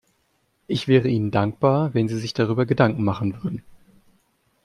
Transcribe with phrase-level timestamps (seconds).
[0.65, 3.63] Ich wäre Ihnen dankbar, wenn Sie sich darüber Gedanken machen würden.